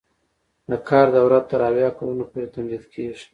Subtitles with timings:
[0.69, 3.25] د کار دوره تر اویا کلونو پورې تمدید کیږي.